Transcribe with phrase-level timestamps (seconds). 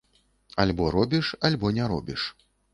[0.63, 2.35] Альбо робіш, альбо не робіш.